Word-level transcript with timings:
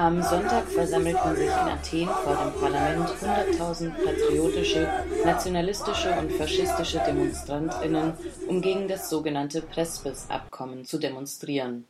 Am 0.00 0.22
Sonntag 0.22 0.66
versammelten 0.66 1.36
sich 1.36 1.44
in 1.44 1.52
Athen 1.52 2.08
vor 2.08 2.34
dem 2.34 2.58
Parlament 2.58 3.06
100.000 3.06 3.90
patriotische, 4.02 4.88
nationalistische 5.26 6.18
und 6.18 6.32
faschistische 6.32 7.02
Demonstrantinnen, 7.06 8.14
um 8.48 8.62
gegen 8.62 8.88
das 8.88 9.10
sogenannte 9.10 9.60
Prespes-Abkommen 9.60 10.86
zu 10.86 10.96
demonstrieren. 10.96 11.84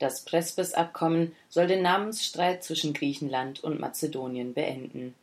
Das 0.00 0.24
Prespes-Abkommen 0.24 1.30
soll 1.48 1.68
den 1.68 1.82
Namensstreit 1.82 2.64
zwischen 2.64 2.92
Griechenland 2.92 3.62
und 3.62 3.78
Mazedonien 3.78 4.52
beenden. 4.52 5.14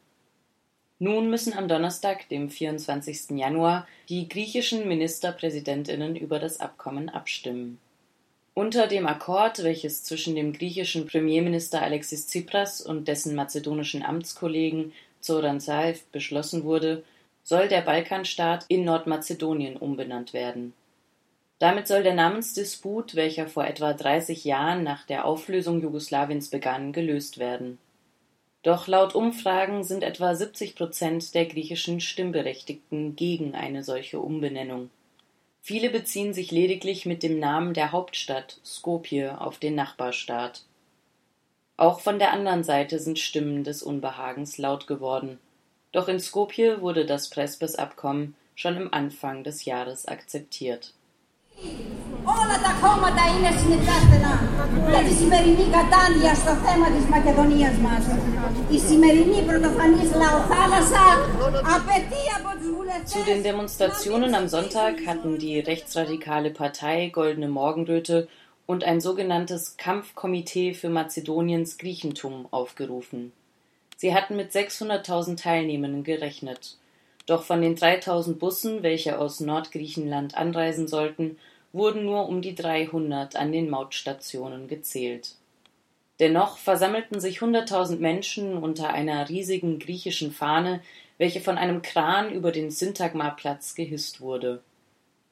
Nun 1.00 1.30
müssen 1.30 1.52
am 1.52 1.68
Donnerstag, 1.68 2.30
dem 2.30 2.50
24. 2.50 3.32
Januar, 3.32 3.86
die 4.08 4.30
griechischen 4.30 4.88
Ministerpräsidentinnen 4.88 6.16
über 6.16 6.40
das 6.40 6.62
Abkommen 6.62 7.10
abstimmen. 7.10 7.78
Unter 8.60 8.88
dem 8.88 9.08
Akkord, 9.08 9.64
welches 9.64 10.04
zwischen 10.04 10.36
dem 10.36 10.52
griechischen 10.52 11.08
Premierminister 11.08 11.82
Alexis 11.82 12.28
Tsipras 12.28 12.82
und 12.82 13.08
dessen 13.08 13.34
mazedonischen 13.34 14.04
Amtskollegen 14.04 14.92
Zoran 15.22 15.62
Zaev 15.62 16.02
beschlossen 16.12 16.66
wurde, 16.66 17.04
soll 17.42 17.70
der 17.70 17.80
Balkanstaat 17.80 18.66
in 18.68 18.84
Nordmazedonien 18.84 19.78
umbenannt 19.78 20.34
werden. 20.34 20.74
Damit 21.60 21.88
soll 21.88 22.04
der 22.04 22.16
Namensdisput, 22.16 23.16
welcher 23.16 23.48
vor 23.48 23.66
etwa 23.66 23.94
30 23.94 24.44
Jahren 24.44 24.84
nach 24.84 25.06
der 25.06 25.24
Auflösung 25.24 25.82
Jugoslawiens 25.82 26.50
begann, 26.50 26.92
gelöst 26.92 27.38
werden. 27.38 27.78
Doch 28.64 28.88
laut 28.90 29.16
Umfragen 29.16 29.86
sind 29.86 30.04
etwa 30.04 30.36
70 30.36 30.76
Prozent 30.76 31.34
der 31.34 31.46
griechischen 31.46 32.02
Stimmberechtigten 32.02 33.16
gegen 33.16 33.56
eine 33.56 33.86
solche 33.86 34.20
Umbenennung. 34.20 34.90
Viele 35.62 35.90
beziehen 35.90 36.34
sich 36.34 36.52
lediglich 36.52 37.06
mit 37.06 37.22
dem 37.22 37.40
Namen 37.40 37.74
der 37.74 37.92
Hauptstadt 37.92 38.60
Skopje 38.66 39.40
auf 39.40 39.60
den 39.60 39.76
Nachbarstaat. 39.76 40.64
Auch 41.78 42.00
von 42.00 42.20
der 42.20 42.34
anderen 42.34 42.64
Seite 42.64 43.00
sind 43.00 43.20
Stimmen 43.20 43.64
des 43.64 43.84
Unbehagens 43.84 44.58
laut 44.58 44.88
geworden. 44.88 45.40
Doch 45.92 46.08
in 46.08 46.20
Skopje 46.20 46.82
wurde 46.82 47.06
das 47.06 47.30
Prespes-Abkommen 47.30 48.36
schon 48.56 48.76
im 48.76 48.94
Anfang 48.94 49.44
des 49.44 49.66
Jahres 49.66 50.06
akzeptiert. 50.06 50.94
Όλα 52.41 52.57
τα 52.67 52.73
κόμματα 52.83 53.23
είναι 53.33 53.51
συνεργάστενα 53.61 54.33
για 54.93 55.03
τη 55.07 55.13
σημερινή 55.21 55.67
κατάντια 55.79 56.33
στο 56.43 56.53
θέμα 56.65 56.87
της 56.95 57.05
Μακεδονίας 57.15 57.77
μας. 57.87 58.05
Η 58.77 58.79
σημερινή 58.89 59.41
πρωτοφανής 59.49 60.11
λαοθάλασσα 60.23 61.05
απαιτεί 61.77 62.23
από 62.39 62.51
τους 62.59 62.69
βουλευτές... 62.77 63.13
Zu 63.15 63.21
den 63.31 63.41
Demonstrationen 63.51 64.33
am 64.41 64.47
Sonntag 64.55 64.95
hatten 65.09 65.33
die 65.45 65.57
rechtsradikale 65.71 66.51
Partei 66.61 66.99
Goldene 67.19 67.51
Morgenröte 67.61 68.17
und 68.71 68.81
ein 68.91 69.01
sogenanntes 69.09 69.63
Kampfkomitee 69.77 70.69
für 70.75 70.91
Mazedoniens 70.99 71.71
Griechentum 71.83 72.37
aufgerufen. 72.51 73.33
Sie 73.97 74.15
hatten 74.17 74.35
mit 74.37 74.49
600.000 74.53 75.37
Teilnehmenden 75.43 76.03
gerechnet. 76.05 76.63
Doch 77.27 77.43
von 77.45 77.61
den 77.63 77.75
3000 77.77 78.39
Bussen, 78.39 78.83
welche 78.83 79.19
aus 79.19 79.41
Nordgriechenland 79.41 80.37
anreisen 80.37 80.89
sollten, 80.89 81.39
wurden 81.72 82.06
nur 82.06 82.28
um 82.28 82.42
die 82.42 82.56
300 82.56 83.36
an 83.36 83.52
den 83.52 83.70
Mautstationen 83.70 84.68
gezählt. 84.68 85.36
Dennoch 86.20 86.58
versammelten 86.58 87.20
sich 87.20 87.42
hunderttausend 87.42 88.02
Menschen 88.02 88.58
unter 88.58 88.94
einer 88.94 89.30
riesigen 89.30 89.80
griechischen 89.80 90.32
Fahne, 90.32 90.82
welche 91.18 91.40
von 91.40 91.58
einem 91.58 91.82
Kran 91.82 92.32
über 92.32 92.52
den 92.52 92.72
Syntagma-Platz 92.72 93.76
gehisst 93.76 94.20
wurde. 94.20 94.62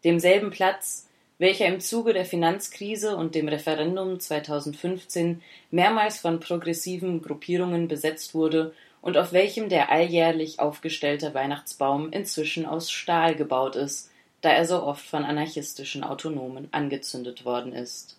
Demselben 0.03 0.51
Platz, 0.51 1.07
welcher 1.39 1.65
im 1.67 1.79
Zuge 1.79 2.13
der 2.13 2.25
Finanzkrise 2.25 3.15
und 3.15 3.35
dem 3.35 3.47
Referendum 3.47 4.19
2015 4.19 5.41
mehrmals 5.71 6.19
von 6.19 6.39
progressiven 6.39 7.21
Gruppierungen 7.21 7.87
besetzt 7.87 8.33
wurde 8.33 8.73
und 9.01 9.17
auf 9.17 9.33
welchem 9.33 9.69
der 9.69 9.91
alljährlich 9.91 10.59
aufgestellte 10.59 11.33
Weihnachtsbaum 11.33 12.11
inzwischen 12.11 12.65
aus 12.65 12.91
Stahl 12.91 13.35
gebaut 13.35 13.75
ist, 13.75 14.09
da 14.41 14.49
er 14.51 14.65
so 14.65 14.83
oft 14.83 15.05
von 15.05 15.23
anarchistischen 15.23 16.03
Autonomen 16.03 16.67
angezündet 16.71 17.45
worden 17.45 17.73
ist. 17.73 18.17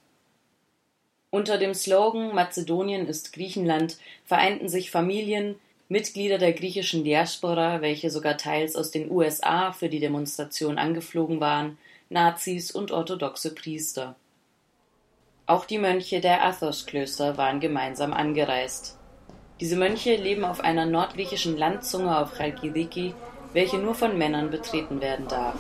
Unter 1.31 1.59
dem 1.59 1.75
Slogan 1.75 2.35
Mazedonien 2.35 3.07
ist 3.07 3.33
Griechenland 3.33 3.99
vereinten 4.25 4.69
sich 4.69 4.91
Familien, 4.91 5.57
Mitglieder 5.91 6.39
der 6.39 6.53
griechischen 6.53 7.05
Diaspora, 7.05 7.81
welche 7.81 8.11
sogar 8.11 8.37
teils 8.37 8.77
aus 8.77 8.91
den 8.91 9.11
USA 9.11 9.73
für 9.73 9.89
die 9.89 10.01
Demonstration 10.01 10.79
angeflogen 10.79 11.41
waren, 11.41 11.79
Nazis 12.11 12.71
und 12.71 12.93
orthodoxe 12.93 13.55
Priester. 13.55 14.15
Auch 15.47 15.65
die 15.65 15.79
Mönche 15.79 16.21
der 16.21 16.45
Athos-Klöster 16.45 17.39
waren 17.39 17.61
gemeinsam 17.61 18.13
angereist. 18.13 18.99
Diese 19.61 19.77
Mönche 19.77 20.15
leben 20.17 20.45
auf 20.45 20.61
einer 20.61 20.85
nordgriechischen 20.85 21.57
Landzunge 21.57 22.19
auf 22.19 22.37
Chalkidiki, 22.37 23.15
welche 23.55 23.79
nur 23.79 23.95
von 23.95 24.19
Männern 24.19 24.51
betreten 24.51 25.01
werden 25.01 25.27
darf. 25.27 25.57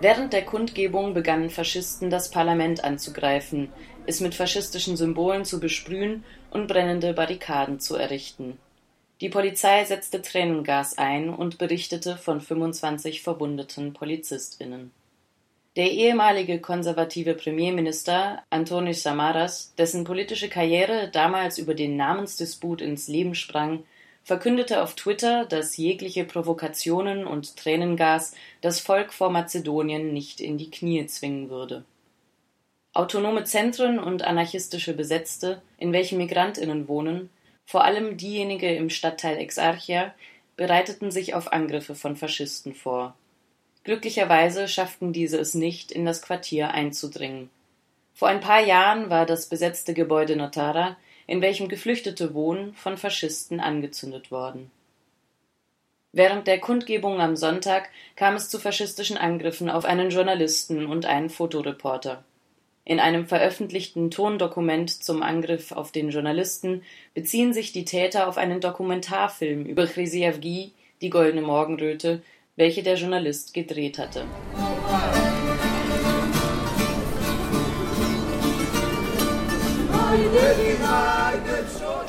Während 0.00 0.32
der 0.32 0.44
Kundgebung 0.44 1.14
begannen 1.14 1.48
Faschisten 1.48 2.10
das 2.10 2.28
Parlament 2.28 2.82
anzugreifen, 2.82 3.68
es 4.04 4.18
mit 4.18 4.34
faschistischen 4.34 4.96
Symbolen 4.96 5.44
zu 5.44 5.60
besprühen 5.60 6.24
und 6.50 6.66
brennende 6.66 7.12
Barrikaden 7.12 7.78
zu 7.78 7.94
errichten. 7.94 8.58
Die 9.20 9.28
Polizei 9.28 9.84
setzte 9.84 10.20
Tränengas 10.20 10.98
ein 10.98 11.30
und 11.30 11.58
berichtete 11.58 12.16
von 12.16 12.40
25 12.40 13.22
verwundeten 13.22 13.92
PolizistInnen. 13.92 14.90
Der 15.76 15.90
ehemalige 15.90 16.60
konservative 16.60 17.32
Premierminister 17.32 18.42
Antonis 18.50 19.02
Samaras, 19.02 19.72
dessen 19.78 20.04
politische 20.04 20.50
Karriere 20.50 21.08
damals 21.10 21.56
über 21.56 21.74
den 21.74 21.96
Namensdisput 21.96 22.82
ins 22.82 23.08
Leben 23.08 23.34
sprang, 23.34 23.84
verkündete 24.22 24.82
auf 24.82 24.94
Twitter, 24.94 25.46
dass 25.46 25.78
jegliche 25.78 26.24
Provokationen 26.24 27.26
und 27.26 27.56
Tränengas 27.56 28.34
das 28.60 28.80
Volk 28.80 29.14
vor 29.14 29.30
Mazedonien 29.30 30.12
nicht 30.12 30.42
in 30.42 30.58
die 30.58 30.70
Knie 30.70 31.06
zwingen 31.06 31.48
würde. 31.48 31.86
Autonome 32.92 33.44
Zentren 33.44 33.98
und 33.98 34.24
anarchistische 34.24 34.92
Besetzte, 34.92 35.62
in 35.78 35.94
welchen 35.94 36.18
Migrantinnen 36.18 36.86
wohnen, 36.86 37.30
vor 37.64 37.84
allem 37.84 38.18
diejenige 38.18 38.74
im 38.74 38.90
Stadtteil 38.90 39.38
Exarchia, 39.38 40.14
bereiteten 40.54 41.10
sich 41.10 41.32
auf 41.32 41.50
Angriffe 41.50 41.94
von 41.94 42.14
Faschisten 42.14 42.74
vor. 42.74 43.14
Glücklicherweise 43.84 44.68
schafften 44.68 45.12
diese 45.12 45.38
es 45.38 45.54
nicht, 45.54 45.90
in 45.90 46.04
das 46.04 46.22
Quartier 46.22 46.70
einzudringen. 46.70 47.50
Vor 48.14 48.28
ein 48.28 48.40
paar 48.40 48.60
Jahren 48.60 49.10
war 49.10 49.26
das 49.26 49.46
besetzte 49.46 49.94
Gebäude 49.94 50.36
Notara, 50.36 50.96
in 51.26 51.40
welchem 51.40 51.68
Geflüchtete 51.68 52.34
wohnen, 52.34 52.74
von 52.74 52.96
Faschisten 52.96 53.58
angezündet 53.58 54.30
worden. 54.30 54.70
Während 56.12 56.46
der 56.46 56.60
Kundgebung 56.60 57.20
am 57.20 57.36
Sonntag 57.36 57.88
kam 58.16 58.34
es 58.34 58.50
zu 58.50 58.58
faschistischen 58.58 59.16
Angriffen 59.16 59.70
auf 59.70 59.86
einen 59.86 60.10
Journalisten 60.10 60.86
und 60.86 61.06
einen 61.06 61.30
Fotoreporter. 61.30 62.22
In 62.84 63.00
einem 63.00 63.26
veröffentlichten 63.26 64.10
Tondokument 64.10 64.90
zum 64.90 65.22
Angriff 65.22 65.72
auf 65.72 65.90
den 65.90 66.10
Journalisten 66.10 66.82
beziehen 67.14 67.52
sich 67.52 67.72
die 67.72 67.84
Täter 67.84 68.28
auf 68.28 68.36
einen 68.36 68.60
Dokumentarfilm 68.60 69.64
über 69.64 69.86
Chrysiavgi, 69.86 70.72
die 71.00 71.10
Goldene 71.10 71.42
Morgenröte, 71.42 72.22
welche 72.56 72.82
der 72.82 72.96
Journalist 72.96 73.54
gedreht 73.54 73.98
hatte. 73.98 74.24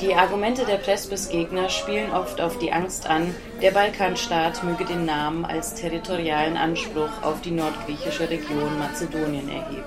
Die 0.01 0.13
Argumente 0.13 0.65
der 0.65 0.75
Prespes-Gegner 0.75 1.69
spielen 1.69 2.11
oft 2.11 2.41
auf 2.41 2.59
die 2.59 2.73
Angst 2.73 3.07
an, 3.07 3.33
der 3.61 3.71
Balkanstaat 3.71 4.63
möge 4.65 4.83
den 4.83 5.05
Namen 5.05 5.45
als 5.45 5.75
territorialen 5.75 6.57
Anspruch 6.57 7.21
auf 7.21 7.39
die 7.41 7.51
nordgriechische 7.51 8.29
Region 8.29 8.77
Mazedonien 8.77 9.47
erheben. 9.47 9.83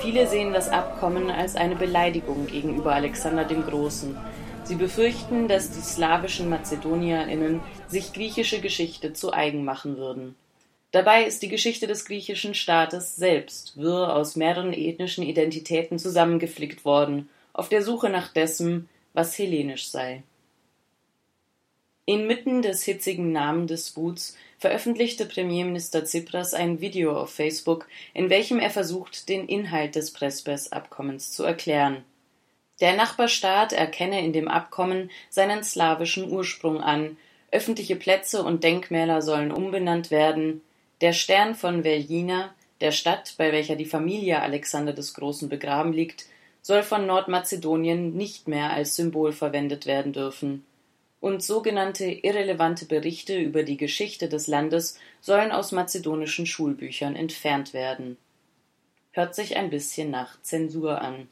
Viele 0.00 0.26
sehen 0.26 0.54
das 0.54 0.70
Abkommen 0.70 1.30
als 1.30 1.56
eine 1.56 1.76
Beleidigung 1.76 2.46
gegenüber 2.46 2.94
Alexander 2.94 3.44
dem 3.44 3.66
Großen. 3.66 4.16
Sie 4.68 4.74
befürchten, 4.74 5.48
dass 5.48 5.70
die 5.70 5.80
slawischen 5.80 6.50
MazedonierInnen 6.50 7.62
sich 7.86 8.12
griechische 8.12 8.60
Geschichte 8.60 9.14
zu 9.14 9.32
eigen 9.32 9.64
machen 9.64 9.96
würden. 9.96 10.36
Dabei 10.90 11.24
ist 11.24 11.40
die 11.40 11.48
Geschichte 11.48 11.86
des 11.86 12.04
griechischen 12.04 12.52
Staates 12.52 13.16
selbst 13.16 13.78
wirr 13.78 14.14
aus 14.14 14.36
mehreren 14.36 14.74
ethnischen 14.74 15.24
Identitäten 15.24 15.98
zusammengeflickt 15.98 16.84
worden, 16.84 17.30
auf 17.54 17.70
der 17.70 17.82
Suche 17.82 18.10
nach 18.10 18.30
dessen, 18.30 18.90
was 19.14 19.38
hellenisch 19.38 19.88
sei. 19.88 20.22
Inmitten 22.04 22.60
des 22.60 22.82
hitzigen 22.82 23.32
Namendisputs 23.32 24.36
veröffentlichte 24.58 25.24
Premierminister 25.24 26.04
Tsipras 26.04 26.52
ein 26.52 26.82
Video 26.82 27.18
auf 27.18 27.30
Facebook, 27.30 27.88
in 28.12 28.28
welchem 28.28 28.58
er 28.58 28.70
versucht, 28.70 29.30
den 29.30 29.48
Inhalt 29.48 29.94
des 29.94 30.12
Prespes-Abkommens 30.12 31.32
zu 31.32 31.44
erklären. 31.44 32.04
Der 32.80 32.94
Nachbarstaat 32.94 33.72
erkenne 33.72 34.24
in 34.24 34.32
dem 34.32 34.48
Abkommen 34.48 35.10
seinen 35.30 35.64
slawischen 35.64 36.30
Ursprung 36.30 36.80
an, 36.80 37.16
öffentliche 37.50 37.96
Plätze 37.96 38.42
und 38.42 38.62
Denkmäler 38.62 39.22
sollen 39.22 39.50
umbenannt 39.50 40.10
werden, 40.10 40.62
der 41.00 41.12
Stern 41.12 41.54
von 41.54 41.84
Veljina, 41.84 42.54
der 42.80 42.92
Stadt, 42.92 43.34
bei 43.38 43.52
welcher 43.52 43.76
die 43.76 43.84
Familie 43.84 44.40
Alexander 44.40 44.92
des 44.92 45.14
Großen 45.14 45.48
begraben 45.48 45.92
liegt, 45.92 46.26
soll 46.62 46.82
von 46.82 47.06
Nordmazedonien 47.06 48.14
nicht 48.14 48.46
mehr 48.46 48.70
als 48.72 48.96
Symbol 48.96 49.32
verwendet 49.32 49.86
werden 49.86 50.12
dürfen. 50.12 50.64
Und 51.20 51.42
sogenannte 51.42 52.04
irrelevante 52.04 52.84
Berichte 52.84 53.36
über 53.38 53.64
die 53.64 53.76
Geschichte 53.76 54.28
des 54.28 54.46
Landes 54.46 54.98
sollen 55.20 55.50
aus 55.50 55.72
mazedonischen 55.72 56.46
Schulbüchern 56.46 57.16
entfernt 57.16 57.74
werden. 57.74 58.18
Hört 59.10 59.34
sich 59.34 59.56
ein 59.56 59.70
bisschen 59.70 60.10
nach 60.10 60.40
Zensur 60.42 61.00
an. 61.00 61.28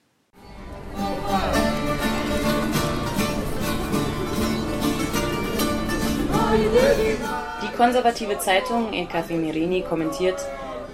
Die 7.62 7.76
konservative 7.76 8.38
Zeitung 8.38 8.92
El 8.94 9.06
Mirini 9.36 9.82
kommentiert, 9.82 10.40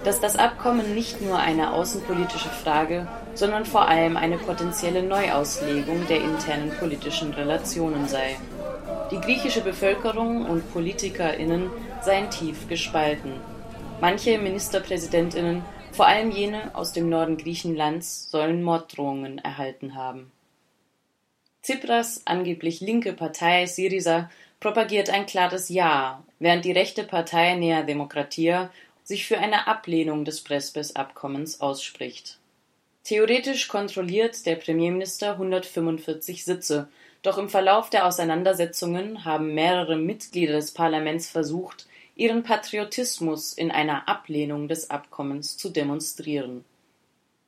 dass 0.04 0.20
das 0.20 0.36
Abkommen 0.36 0.94
nicht 0.94 1.20
nur 1.20 1.38
eine 1.38 1.72
außenpolitische 1.72 2.48
Frage, 2.48 3.06
sondern 3.34 3.64
vor 3.64 3.86
allem 3.86 4.16
eine 4.16 4.38
potenzielle 4.38 5.02
Neuauslegung 5.02 6.06
der 6.08 6.22
internen 6.22 6.70
politischen 6.78 7.32
Relationen 7.32 8.08
sei. 8.08 8.36
Die 9.12 9.20
griechische 9.20 9.60
Bevölkerung 9.60 10.46
und 10.46 10.72
PolitikerInnen 10.72 11.70
seien 12.02 12.30
tief 12.30 12.66
gespalten. 12.68 13.34
Manche 14.00 14.38
MinisterpräsidentInnen, 14.38 15.62
vor 15.92 16.06
allem 16.06 16.32
jene 16.32 16.74
aus 16.74 16.92
dem 16.92 17.08
Norden 17.08 17.36
Griechenlands, 17.36 18.30
sollen 18.30 18.62
Morddrohungen 18.62 19.38
erhalten 19.38 19.94
haben. 19.94 20.32
Tsipras 21.62 22.22
angeblich 22.24 22.80
linke 22.80 23.12
Partei 23.12 23.66
Syriza 23.66 24.28
propagiert 24.62 25.10
ein 25.10 25.26
klares 25.26 25.68
Ja, 25.70 26.22
während 26.38 26.64
die 26.64 26.70
rechte 26.70 27.02
Partei 27.02 27.56
Nea 27.56 27.82
Demokratia 27.82 28.70
sich 29.02 29.26
für 29.26 29.38
eine 29.38 29.66
Ablehnung 29.66 30.24
des 30.24 30.40
Prespes-Abkommens 30.44 31.60
ausspricht. 31.60 32.38
Theoretisch 33.02 33.66
kontrolliert 33.66 34.46
der 34.46 34.54
Premierminister 34.54 35.32
145 35.32 36.44
Sitze, 36.44 36.88
doch 37.22 37.38
im 37.38 37.48
Verlauf 37.48 37.90
der 37.90 38.06
Auseinandersetzungen 38.06 39.24
haben 39.24 39.52
mehrere 39.52 39.96
Mitglieder 39.96 40.52
des 40.52 40.70
Parlaments 40.70 41.28
versucht, 41.28 41.88
ihren 42.14 42.44
Patriotismus 42.44 43.54
in 43.54 43.72
einer 43.72 44.08
Ablehnung 44.08 44.68
des 44.68 44.90
Abkommens 44.90 45.56
zu 45.56 45.70
demonstrieren. 45.70 46.64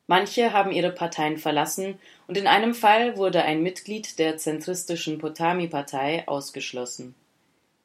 Manche 0.07 0.53
haben 0.53 0.71
ihre 0.71 0.91
Parteien 0.91 1.39
verlassen 1.39 1.99
und 2.27 2.37
in 2.37 2.47
einem 2.47 2.75
Fall 2.75 3.17
wurde 3.17 3.43
ein 3.43 3.63
Mitglied 3.63 4.19
der 4.19 4.37
zentristischen 4.37 5.19
Potami-Partei 5.19 6.29
ausgeschlossen. 6.29 7.15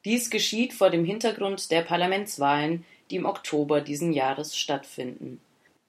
Dies 0.06 0.30
geschieht 0.30 0.74
vor 0.74 0.90
dem 0.90 1.06
Hintergrund 1.06 1.72
der 1.72 1.82
Parlamentswahlen, 1.82 2.86
die 3.10 3.16
im 3.16 3.26
Oktober 3.26 3.82
diesen 3.82 4.14
Jahres 4.14 4.58
stattfinden. 4.58 5.42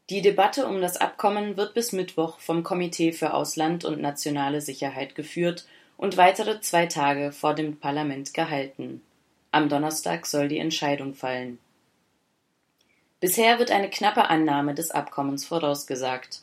Die 0.09 0.23
Debatte 0.23 0.67
um 0.67 0.81
das 0.81 0.97
Abkommen 0.97 1.57
wird 1.57 1.75
bis 1.75 1.93
Mittwoch 1.93 2.41
vom 2.41 2.65
Komitee 2.65 3.13
für 3.13 3.33
Ausland 3.33 3.85
und 3.85 4.01
nationale 4.01 4.61
Sicherheit 4.61 5.15
geführt 5.15 5.67
und 5.97 6.17
weitere 6.17 6.61
zwei 6.61 6.87
Tage 6.87 7.31
vor 7.31 7.55
dem 7.55 7.77
Parlament 7.77 8.35
gehalten. 8.35 9.03
Am 9.53 9.69
Donnerstag 9.69 10.27
soll 10.27 10.49
die 10.49 10.59
Entscheidung 10.59 11.15
fallen. 11.15 11.59
Bisher 13.21 13.59
wird 13.59 13.71
eine 13.71 13.91
knappe 13.91 14.31
Annahme 14.31 14.75
des 14.75 14.91
Abkommens 14.91 15.45
vorausgesagt. 15.45 16.41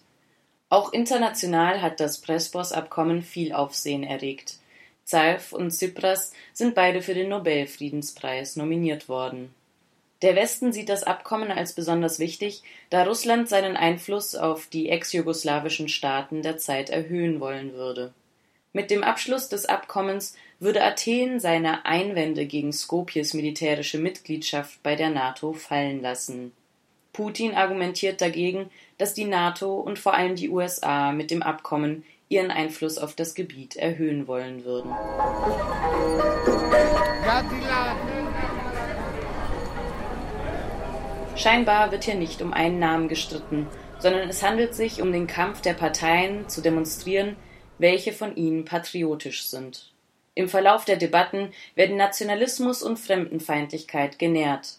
Auch 0.70 0.94
international 0.94 1.82
hat 1.82 2.00
das 2.00 2.22
Prespos-Abkommen 2.22 3.24
viel 3.24 3.52
Aufsehen 3.52 4.04
erregt. 4.04 4.60
Zaev 5.04 5.54
und 5.54 5.72
Tsipras 5.72 6.34
sind 6.54 6.76
beide 6.76 7.02
für 7.02 7.16
den 7.16 7.30
Nobelfriedenspreis 7.30 8.58
nominiert 8.58 9.10
worden. 9.10 9.56
Der 10.22 10.36
Westen 10.36 10.74
sieht 10.74 10.90
das 10.90 11.04
Abkommen 11.04 11.52
als 11.52 11.74
besonders 11.74 12.20
wichtig, 12.20 12.64
da 12.90 13.04
Russland 13.04 13.50
seinen 13.50 13.78
Einfluss 13.78 14.36
auf 14.36 14.68
die 14.68 14.90
ex-jugoslawischen 14.90 15.90
Staaten 15.90 16.42
der 16.42 16.58
Zeit 16.58 16.90
erhöhen 16.90 17.40
wollen 17.40 17.74
würde. 17.74 18.14
Mit 18.74 18.92
dem 18.92 19.04
Abschluss 19.04 19.48
des 19.50 19.66
Abkommens 19.66 20.36
würde 20.60 20.84
Athen 20.84 21.40
seine 21.40 21.86
Einwände 21.86 22.46
gegen 22.46 22.74
Skopjes 22.74 23.34
militärische 23.34 23.98
Mitgliedschaft 23.98 24.84
bei 24.84 24.96
der 24.96 25.10
NATO 25.10 25.54
fallen 25.54 26.02
lassen. 26.02 26.52
Putin 27.18 27.56
argumentiert 27.56 28.22
dagegen, 28.22 28.70
dass 29.00 29.16
die 29.16 29.26
NATO 29.26 29.74
und 29.80 29.98
vor 29.98 30.14
allem 30.14 30.36
die 30.36 30.50
USA 30.50 31.12
mit 31.12 31.32
dem 31.32 31.42
Abkommen 31.42 32.04
ihren 32.30 32.52
Einfluss 32.52 33.00
auf 33.00 33.16
das 33.16 33.34
Gebiet 33.34 33.76
erhöhen 33.76 34.28
wollen 34.28 34.66
würden. 34.66 34.92
Scheinbar 41.36 41.92
wird 41.92 42.04
hier 42.04 42.14
nicht 42.14 42.44
um 42.44 42.54
einen 42.54 42.78
Namen 42.78 43.08
gestritten, 43.08 43.66
sondern 43.98 44.30
es 44.30 44.44
handelt 44.44 44.76
sich 44.76 45.02
um 45.02 45.12
den 45.12 45.26
Kampf 45.26 45.62
der 45.62 45.74
Parteien 45.74 46.48
zu 46.48 46.62
demonstrieren, 46.62 47.36
welche 47.80 48.14
von 48.14 48.36
ihnen 48.36 48.64
patriotisch 48.64 49.48
sind. 49.48 49.92
Im 50.36 50.50
Verlauf 50.50 50.86
der 50.86 50.98
Debatten 50.98 51.52
werden 51.74 51.98
Nationalismus 51.98 52.84
und 52.84 53.00
Fremdenfeindlichkeit 53.00 54.20
genährt. 54.20 54.78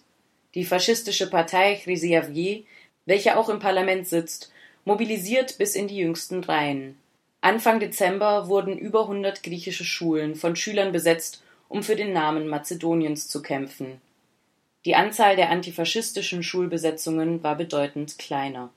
Die 0.55 0.65
faschistische 0.65 1.29
Partei 1.29 1.77
Chrysiavier, 1.77 2.65
welche 3.07 3.37
auch 3.37 3.49
im 3.49 3.59
Parlament 3.59 4.07
sitzt, 4.07 4.53
mobilisiert 4.85 5.59
bis 5.59 5.75
in 5.75 5.89
die 5.89 5.99
jüngsten 5.99 6.43
Reihen. 6.43 6.97
Anfang 7.41 7.79
Dezember 7.81 8.49
wurden 8.49 8.79
über 8.79 9.03
100 9.03 9.43
griechische 9.43 9.85
Schulen 9.85 10.35
von 10.35 10.57
Schülern 10.57 10.93
besetzt, 10.93 11.43
um 11.69 11.83
für 11.83 11.97
den 11.97 12.13
Namen 12.13 12.49
Mazedoniens 12.49 13.29
zu 13.29 13.43
kämpfen. 13.43 14.01
Die 14.85 14.95
Anzahl 14.95 15.37
der 15.37 15.51
antifaschistischen 15.51 16.43
Schulbesetzungen 16.43 17.43
war 17.43 17.57
bedeutend 17.57 18.19
kleiner 18.19 18.71